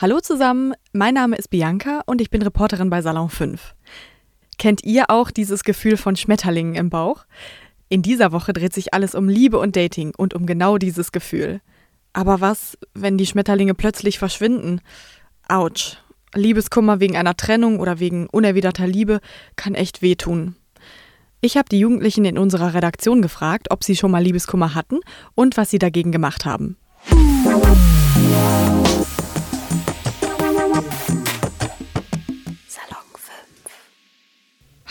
[0.00, 3.76] Hallo zusammen, mein Name ist Bianca und ich bin Reporterin bei Salon 5.
[4.58, 7.26] Kennt ihr auch dieses Gefühl von Schmetterlingen im Bauch?
[7.88, 11.60] In dieser Woche dreht sich alles um Liebe und Dating und um genau dieses Gefühl.
[12.12, 14.80] Aber was, wenn die Schmetterlinge plötzlich verschwinden?
[15.46, 15.98] Autsch.
[16.34, 19.20] Liebeskummer wegen einer Trennung oder wegen unerwiderter Liebe
[19.54, 20.56] kann echt wehtun.
[21.40, 24.98] Ich habe die Jugendlichen in unserer Redaktion gefragt, ob sie schon mal Liebeskummer hatten
[25.36, 26.78] und was sie dagegen gemacht haben.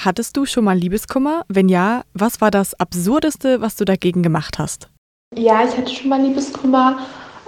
[0.03, 1.45] Hattest du schon mal Liebeskummer?
[1.47, 4.89] Wenn ja, was war das Absurdeste, was du dagegen gemacht hast?
[5.33, 6.97] Ja, ich hatte schon mal Liebeskummer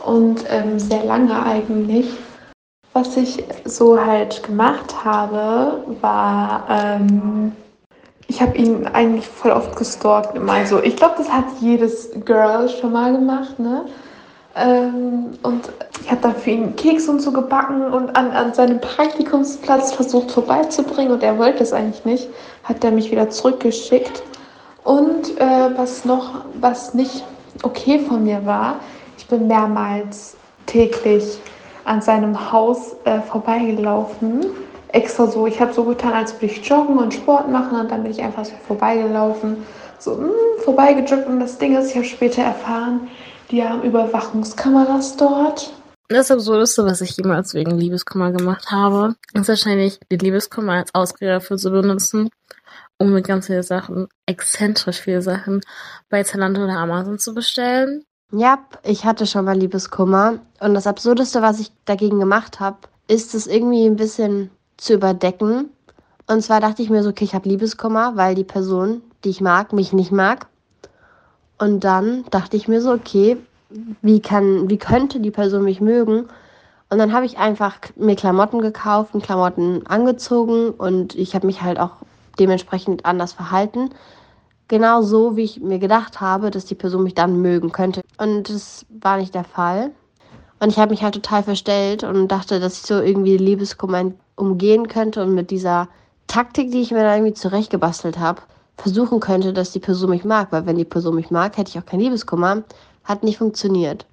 [0.06, 2.08] und ähm, sehr lange eigentlich.
[2.94, 7.52] Was ich so halt gemacht habe, war, ähm,
[8.28, 10.38] ich habe ihn eigentlich voll oft gestalkt.
[10.48, 13.86] Also ich glaube, das hat jedes Girl schon mal gemacht, ne?
[14.56, 15.70] Ähm, und
[16.02, 20.32] ich habe dann für ihn Keks und so gebacken und an, an seinem Praktikumsplatz versucht
[20.32, 22.30] vorbeizubringen und er wollte es eigentlich nicht,
[22.64, 24.24] hat er mich wieder zurückgeschickt.
[24.84, 27.26] Und äh, was noch, was nicht
[27.64, 28.76] okay von mir war,
[29.18, 31.40] ich bin mehrmals täglich
[31.84, 34.46] an seinem Haus äh, vorbeigelaufen.
[34.90, 38.04] Extra so, ich habe so getan, als würde ich joggen und Sport machen und dann
[38.04, 39.58] bin ich einfach so vorbeigelaufen,
[40.00, 43.08] so mh, hm, vorbeigejoggt und das Ding ist, ich habe später erfahren,
[43.52, 45.72] die haben Überwachungskameras dort.
[46.08, 51.32] Das Absurdeste, was ich jemals wegen Liebeskummer gemacht habe, ist wahrscheinlich den Liebeskummer als Ausrede
[51.32, 52.30] dafür zu benutzen,
[53.00, 55.62] um mit ganz vielen Sachen, exzentrisch viele Sachen,
[56.10, 58.04] bei Zalando oder Amazon zu bestellen.
[58.32, 60.40] Ja, ich hatte schon mal Liebeskummer.
[60.60, 65.70] Und das Absurdeste, was ich dagegen gemacht habe, ist es irgendwie ein bisschen zu überdecken.
[66.28, 69.42] Und zwar dachte ich mir so, okay, ich habe Liebeskummer, weil die Person, die ich
[69.42, 70.48] mag, mich nicht mag.
[71.58, 73.38] Und dann dachte ich mir so, okay,
[74.02, 76.28] wie kann, wie könnte die Person mich mögen?
[76.90, 81.62] Und dann habe ich einfach mir Klamotten gekauft und Klamotten angezogen und ich habe mich
[81.62, 81.92] halt auch
[82.40, 83.90] dementsprechend anders verhalten.
[84.68, 88.02] Genau so, wie ich mir gedacht habe, dass die Person mich dann mögen könnte.
[88.18, 89.92] Und das war nicht der Fall.
[90.60, 94.88] Und ich habe mich halt total verstellt und dachte, dass ich so irgendwie Liebeskummer umgehen
[94.88, 95.88] könnte und mit dieser
[96.28, 98.42] Taktik, die ich mir da irgendwie zurechtgebastelt habe,
[98.78, 101.80] versuchen könnte, dass die Person mich mag, weil wenn die Person mich mag, hätte ich
[101.80, 102.64] auch kein Liebeskummer.
[103.04, 104.06] Hat nicht funktioniert.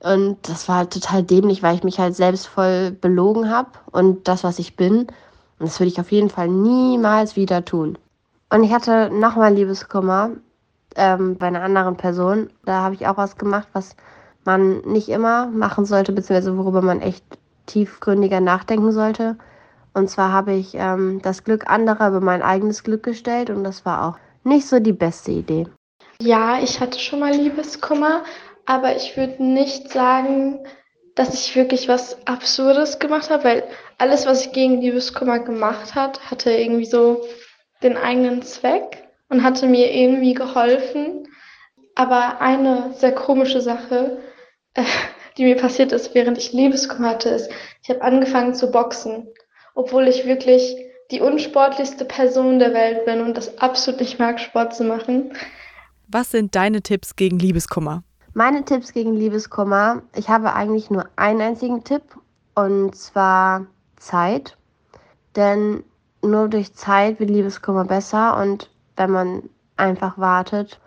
[0.00, 4.26] Und das war halt total dämlich, weil ich mich halt selbst voll belogen habe und
[4.26, 5.02] das, was ich bin.
[5.02, 7.96] Und das würde ich auf jeden Fall niemals wieder tun.
[8.50, 10.30] Und ich hatte nochmal Liebeskummer
[10.96, 12.50] ähm, bei einer anderen Person.
[12.64, 13.96] Da habe ich auch was gemacht, was
[14.44, 17.24] man nicht immer machen sollte, beziehungsweise worüber man echt
[17.66, 19.36] tiefgründiger nachdenken sollte.
[19.94, 23.84] Und zwar habe ich ähm, das Glück anderer über mein eigenes Glück gestellt und das
[23.84, 25.66] war auch nicht so die beste Idee.
[26.20, 28.24] Ja, ich hatte schon mal Liebeskummer,
[28.64, 30.64] aber ich würde nicht sagen,
[31.14, 33.64] dass ich wirklich was Absurdes gemacht habe, weil
[33.98, 37.24] alles, was ich gegen Liebeskummer gemacht hat, hatte irgendwie so
[37.82, 41.28] den eigenen Zweck und hatte mir irgendwie geholfen.
[41.94, 44.22] Aber eine sehr komische Sache,
[44.74, 44.84] äh,
[45.36, 47.50] die mir passiert ist, während ich Liebeskummer hatte, ist,
[47.82, 49.28] ich habe angefangen zu boxen
[49.74, 50.76] obwohl ich wirklich
[51.10, 55.32] die unsportlichste Person der Welt bin und das absolut nicht mag, Sport zu machen.
[56.08, 58.02] Was sind deine Tipps gegen Liebeskummer?
[58.34, 62.02] Meine Tipps gegen Liebeskummer, ich habe eigentlich nur einen einzigen Tipp
[62.54, 63.66] und zwar
[63.96, 64.56] Zeit.
[65.36, 65.84] Denn
[66.22, 69.42] nur durch Zeit wird Liebeskummer besser und wenn man
[69.76, 70.80] einfach wartet,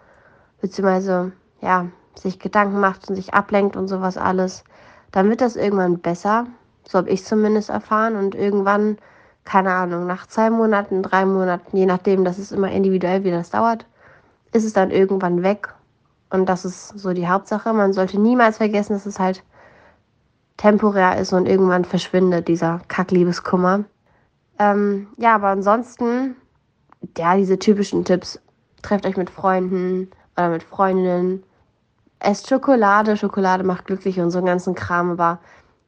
[0.61, 4.63] beziehungsweise ja, sich Gedanken macht und sich ablenkt und sowas alles,
[5.11, 6.47] dann wird das irgendwann besser.
[6.87, 8.15] So habe ich zumindest erfahren.
[8.15, 8.97] Und irgendwann,
[9.43, 13.49] keine Ahnung, nach zwei Monaten, drei Monaten, je nachdem, das ist immer individuell, wie das
[13.49, 13.85] dauert,
[14.53, 15.73] ist es dann irgendwann weg.
[16.29, 17.71] Und das ist so die Hauptsache.
[17.73, 19.43] Man sollte niemals vergessen, dass es halt
[20.57, 23.83] temporär ist und irgendwann verschwindet, dieser Kackliebeskummer.
[24.57, 26.35] Ähm, ja, aber ansonsten,
[27.17, 28.39] ja, diese typischen Tipps.
[28.81, 31.43] Trefft euch mit Freunden oder mit Freundinnen.
[32.19, 33.17] Esst Schokolade.
[33.17, 35.11] Schokolade macht glücklich und so einen ganzen Kram.
[35.11, 35.39] Aber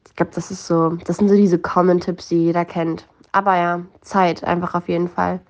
[0.08, 3.06] ich glaube, das ist so, das sind so diese Common-Tipps, die jeder kennt.
[3.32, 5.40] Aber ja, Zeit einfach auf jeden Fall.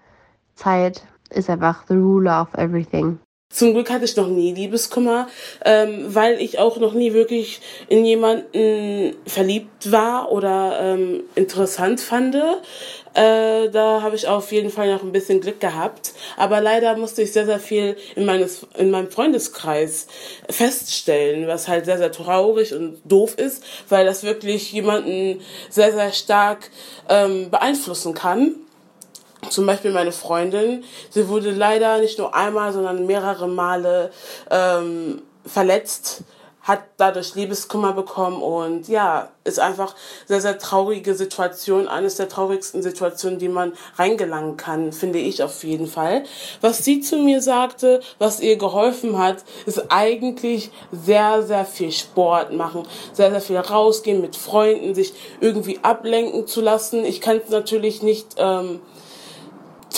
[0.54, 3.18] Zeit ist einfach the ruler of everything.
[3.50, 5.26] Zum Glück hatte ich noch nie Liebeskummer,
[5.64, 12.34] ähm, weil ich auch noch nie wirklich in jemanden verliebt war oder ähm, interessant fand.
[12.34, 16.12] Äh, da habe ich auf jeden Fall noch ein bisschen Glück gehabt.
[16.36, 20.08] Aber leider musste ich sehr, sehr viel in, meines, in meinem Freundeskreis
[20.50, 25.40] feststellen, was halt sehr, sehr traurig und doof ist, weil das wirklich jemanden
[25.70, 26.70] sehr, sehr stark
[27.08, 28.56] ähm, beeinflussen kann
[29.50, 34.10] zum Beispiel meine Freundin, sie wurde leider nicht nur einmal, sondern mehrere Male
[34.50, 36.24] ähm, verletzt,
[36.68, 39.96] hat dadurch Liebeskummer bekommen und ja, ist einfach
[40.26, 45.64] sehr, sehr traurige Situation, eines der traurigsten Situationen, die man reingelangen kann, finde ich auf
[45.64, 46.24] jeden Fall.
[46.60, 52.52] Was sie zu mir sagte, was ihr geholfen hat, ist eigentlich sehr, sehr viel Sport
[52.52, 57.06] machen, sehr, sehr viel rausgehen mit Freunden, sich irgendwie ablenken zu lassen.
[57.06, 58.80] Ich kann es natürlich nicht ähm,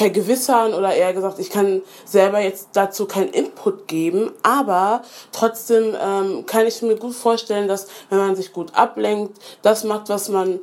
[0.01, 6.47] vergewissern oder eher gesagt, ich kann selber jetzt dazu keinen Input geben, aber trotzdem ähm,
[6.47, 10.61] kann ich mir gut vorstellen, dass wenn man sich gut ablenkt, das macht, was man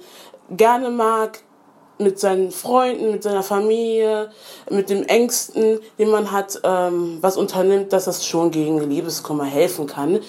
[0.50, 1.44] gerne mag,
[2.00, 4.31] mit seinen Freunden, mit seiner Familie,
[4.69, 9.88] mit dem Ängsten, den man hat, ähm, was unternimmt, dass das schon gegen Liebeskummer helfen
[9.88, 10.19] kann.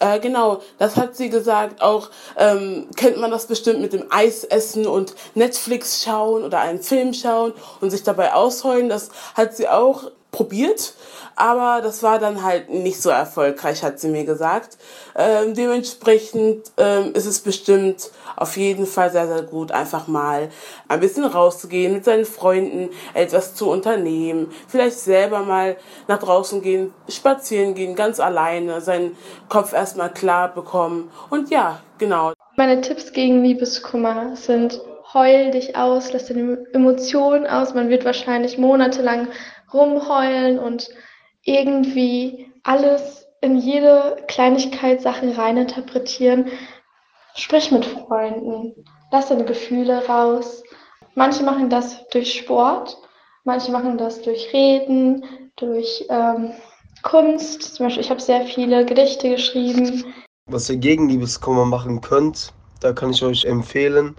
[0.00, 1.82] Äh, genau, das hat sie gesagt.
[1.82, 6.80] Auch ähm, kennt man das bestimmt mit dem Eis essen und Netflix schauen oder einen
[6.80, 8.88] Film schauen und sich dabei ausheulen.
[8.88, 10.94] Das hat sie auch probiert,
[11.36, 14.76] aber das war dann halt nicht so erfolgreich, hat sie mir gesagt.
[15.16, 20.48] Ähm, dementsprechend ähm, ist es bestimmt auf jeden Fall sehr, sehr gut, einfach mal
[20.88, 25.76] ein bisschen rauszugehen, mit seinen Freunden etwas zu unternehmen, vielleicht selber mal
[26.08, 29.16] nach draußen gehen, spazieren gehen, ganz alleine, seinen
[29.48, 31.12] Kopf erstmal klar bekommen.
[31.30, 32.32] Und ja, genau.
[32.56, 34.80] Meine Tipps gegen Liebeskummer sind,
[35.12, 37.72] heul dich aus, lass deine Emotionen aus.
[37.72, 39.28] Man wird wahrscheinlich monatelang
[39.74, 40.88] rumheulen und
[41.42, 46.46] irgendwie alles in jede Kleinigkeit Sachen reininterpretieren.
[47.34, 48.72] Sprich mit Freunden,
[49.10, 50.62] lass deine Gefühle raus.
[51.14, 52.96] Manche machen das durch Sport,
[53.44, 55.24] manche machen das durch Reden,
[55.56, 56.52] durch ähm,
[57.02, 57.74] Kunst.
[57.74, 60.14] Zum Beispiel, ich habe sehr viele Gedichte geschrieben.
[60.46, 64.16] Was ihr gegen Liebeskummer machen könnt, da kann ich euch empfehlen,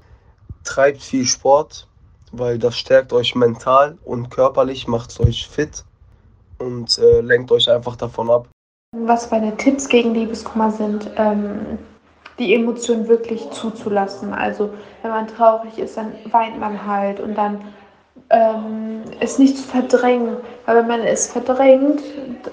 [0.63, 1.87] treibt viel Sport,
[2.37, 5.83] weil das stärkt euch mental und körperlich, macht euch fit
[6.59, 8.47] und äh, lenkt euch einfach davon ab.
[8.97, 11.77] Was meine Tipps gegen Liebeskummer sind, ähm,
[12.39, 14.33] die Emotionen wirklich zuzulassen.
[14.33, 14.69] Also
[15.01, 17.61] wenn man traurig ist, dann weint man halt und dann
[18.29, 20.37] ähm, es nicht zu verdrängen.
[20.65, 22.01] Weil wenn man es verdrängt,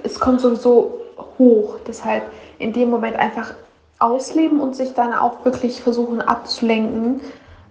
[0.02, 1.00] es kommt sowieso
[1.38, 1.76] hoch.
[1.86, 2.24] Deshalb
[2.58, 3.54] in dem Moment einfach
[3.98, 7.20] ausleben und sich dann auch wirklich versuchen abzulenken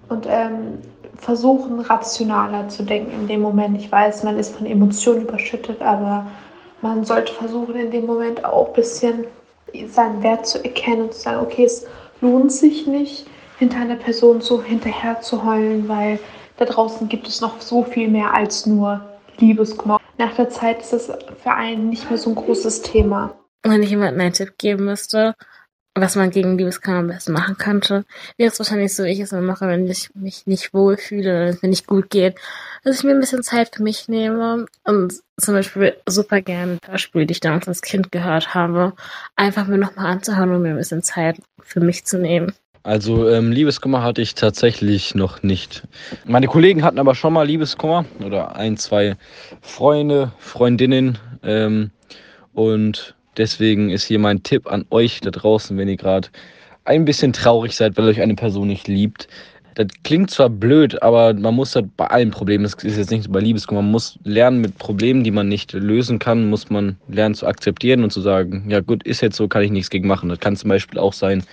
[0.08, 0.80] und ähm,
[1.22, 3.80] versuchen rationaler zu denken in dem Moment.
[3.80, 6.26] Ich weiß, man ist von Emotionen überschüttet, aber
[6.82, 9.26] man sollte versuchen in dem Moment auch ein bisschen
[9.88, 11.86] seinen Wert zu erkennen und zu sagen, okay, es
[12.22, 13.28] lohnt sich nicht,
[13.60, 16.20] hinter einer Person so hinterher zu heulen, weil
[16.58, 19.02] da draußen gibt es noch so viel mehr als nur
[19.38, 20.00] Liebeskummer.
[20.18, 23.36] Nach der Zeit ist es für einen nicht mehr so ein großes Thema.
[23.64, 25.36] Wenn ich jemandem einen Tipp geben müsste,
[25.94, 28.06] was man gegen Liebeskummer am besten machen könnte,
[28.38, 31.50] wäre es wahrscheinlich so, wie ich es immer mache, wenn ich mich nicht wohlfühle wenn
[31.50, 32.36] es mir nicht gut geht,
[32.84, 37.26] dass ich mir ein bisschen Zeit für mich nehme und zum Beispiel super gerne Hörspiel,
[37.26, 38.94] die ich damals als Kind gehört habe,
[39.36, 42.54] einfach mir nochmal anzuhören und mir ein bisschen Zeit für mich zu nehmen.
[42.84, 45.84] Also ähm, Liebeskummer hatte ich tatsächlich noch nicht.
[46.26, 49.18] Meine Kollegen hatten aber schon mal Liebeskummer oder ein, zwei
[49.62, 51.92] Freunde, Freundinnen ähm,
[52.54, 56.28] und Deswegen ist hier mein Tipp an euch da draußen, wenn ihr gerade
[56.86, 59.28] ein bisschen traurig seid, weil euch eine Person nicht liebt.
[59.76, 63.32] Das klingt zwar blöd, aber man muss halt bei allen Problemen, das ist jetzt nicht
[63.32, 67.36] bei Liebeskummer, man muss lernen mit Problemen, die man nicht lösen kann, muss man lernen
[67.36, 70.28] zu akzeptieren und zu sagen, ja gut, ist jetzt so, kann ich nichts gegen machen.
[70.28, 71.44] Das kann zum Beispiel auch sein,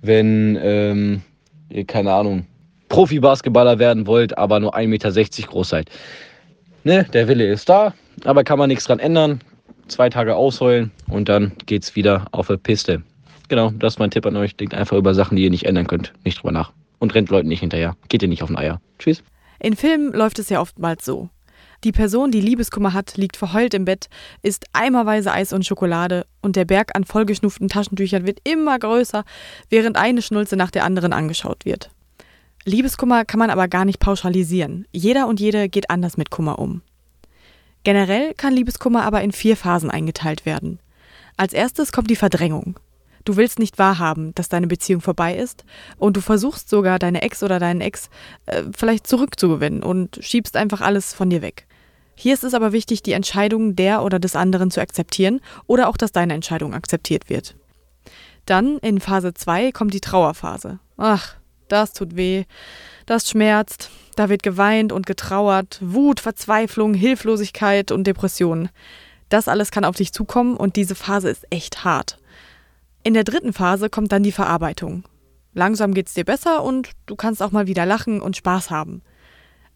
[0.00, 1.22] wenn ähm,
[1.68, 2.46] ihr, keine Ahnung,
[2.88, 5.12] Profi-Basketballer werden wollt, aber nur 1,60 Meter
[5.48, 5.88] groß seid.
[6.82, 9.40] Ne, der Wille ist da, aber kann man nichts dran ändern,
[9.92, 13.02] zwei Tage ausheulen und dann geht's wieder auf der Piste.
[13.48, 14.56] Genau, das ist mein Tipp an euch.
[14.56, 16.12] Denkt einfach über Sachen, die ihr nicht ändern könnt.
[16.24, 16.72] Nicht drüber nach.
[16.98, 17.96] Und rennt Leuten nicht hinterher.
[18.08, 18.80] Geht ihr nicht auf den Eier.
[18.98, 19.22] Tschüss.
[19.60, 21.28] In Filmen läuft es ja oftmals so.
[21.84, 24.08] Die Person, die Liebeskummer hat, liegt verheult im Bett,
[24.42, 29.24] isst eimerweise Eis und Schokolade und der Berg an vollgeschnufften Taschentüchern wird immer größer,
[29.68, 31.90] während eine Schnulze nach der anderen angeschaut wird.
[32.64, 34.86] Liebeskummer kann man aber gar nicht pauschalisieren.
[34.92, 36.82] Jeder und jede geht anders mit Kummer um.
[37.84, 40.78] Generell kann Liebeskummer aber in vier Phasen eingeteilt werden.
[41.36, 42.78] Als erstes kommt die Verdrängung.
[43.24, 45.64] Du willst nicht wahrhaben, dass deine Beziehung vorbei ist
[45.96, 48.10] und du versuchst sogar deine Ex oder deinen Ex
[48.46, 51.66] äh, vielleicht zurückzugewinnen und schiebst einfach alles von dir weg.
[52.14, 55.96] Hier ist es aber wichtig, die Entscheidung der oder des anderen zu akzeptieren oder auch,
[55.96, 57.56] dass deine Entscheidung akzeptiert wird.
[58.44, 60.78] Dann in Phase 2 kommt die Trauerphase.
[60.96, 61.36] Ach,
[61.68, 62.44] das tut weh,
[63.06, 68.68] das schmerzt, da wird geweint und getrauert, Wut, Verzweiflung, Hilflosigkeit und Depressionen.
[69.28, 72.18] Das alles kann auf dich zukommen und diese Phase ist echt hart.
[73.02, 75.04] In der dritten Phase kommt dann die Verarbeitung.
[75.54, 79.02] Langsam geht's dir besser und du kannst auch mal wieder lachen und Spaß haben.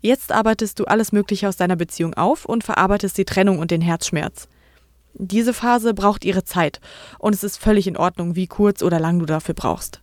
[0.00, 3.80] Jetzt arbeitest du alles Mögliche aus deiner Beziehung auf und verarbeitest die Trennung und den
[3.80, 4.48] Herzschmerz.
[5.14, 6.80] Diese Phase braucht ihre Zeit
[7.18, 10.02] und es ist völlig in Ordnung, wie kurz oder lang du dafür brauchst.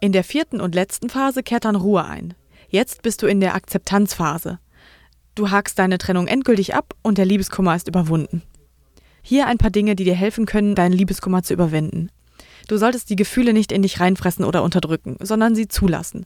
[0.00, 2.34] In der vierten und letzten Phase kehrt dann Ruhe ein.
[2.70, 4.58] Jetzt bist du in der Akzeptanzphase.
[5.34, 8.42] Du hakst deine Trennung endgültig ab und der Liebeskummer ist überwunden.
[9.22, 12.10] Hier ein paar Dinge, die dir helfen können, deinen Liebeskummer zu überwinden.
[12.66, 16.24] Du solltest die Gefühle nicht in dich reinfressen oder unterdrücken, sondern sie zulassen.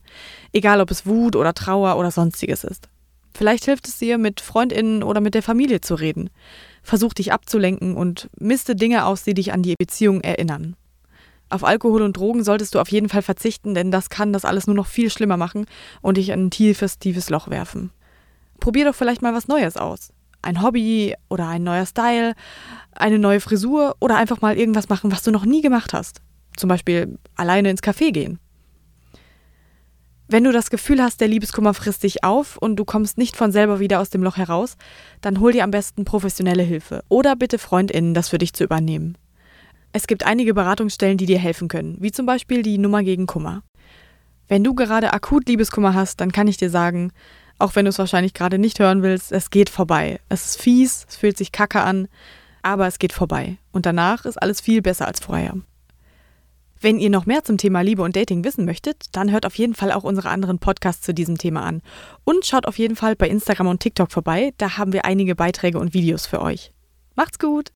[0.53, 2.89] Egal ob es Wut oder Trauer oder sonstiges ist.
[3.37, 6.31] Vielleicht hilft es dir, mit Freundinnen oder mit der Familie zu reden.
[6.85, 10.77] Versuch dich abzulenken und misste Dinge aus, die dich an die Beziehung erinnern.
[11.55, 14.67] Auf Alkohol und Drogen solltest du auf jeden Fall verzichten, denn das kann das alles
[14.67, 15.67] nur noch viel schlimmer machen
[16.03, 17.93] und dich in ein tiefes, tiefes Loch werfen.
[18.59, 20.13] Probier doch vielleicht mal was Neues aus.
[20.43, 22.35] Ein Hobby oder ein neuer Style,
[22.91, 26.23] eine neue Frisur oder einfach mal irgendwas machen, was du noch nie gemacht hast.
[26.57, 28.41] Zum Beispiel alleine ins Café gehen.
[30.27, 33.53] Wenn du das Gefühl hast, der Liebeskummer frisst dich auf und du kommst nicht von
[33.53, 34.77] selber wieder aus dem Loch heraus,
[35.21, 39.17] dann hol dir am besten professionelle Hilfe oder bitte FreundInnen, das für dich zu übernehmen.
[39.97, 43.63] Es gibt einige Beratungsstellen, die dir helfen können, wie zum Beispiel die Nummer gegen Kummer.
[44.49, 47.13] Wenn du gerade akut Liebeskummer hast, dann kann ich dir sagen,
[47.61, 50.19] auch wenn du es wahrscheinlich gerade nicht hören willst, es geht vorbei.
[50.29, 52.09] Es ist fies, es fühlt sich kacke an,
[52.63, 53.57] aber es geht vorbei.
[53.71, 55.55] Und danach ist alles viel besser als vorher.
[56.81, 59.77] Wenn ihr noch mehr zum Thema Liebe und Dating wissen möchtet, dann hört auf jeden
[59.77, 61.83] Fall auch unsere anderen Podcasts zu diesem Thema an.
[62.25, 65.79] Und schaut auf jeden Fall bei Instagram und TikTok vorbei, da haben wir einige Beiträge
[65.79, 66.73] und Videos für euch.
[67.15, 67.71] Macht's gut!